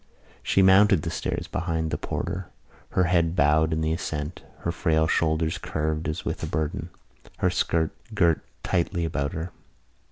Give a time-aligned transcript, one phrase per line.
[0.41, 2.47] She mounted the stairs behind the porter,
[2.97, 6.89] her head bowed in the ascent, her frail shoulders curved as with a burden,
[7.37, 9.51] her skirt girt tightly about her.